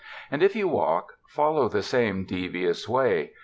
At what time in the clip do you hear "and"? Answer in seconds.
0.31-0.41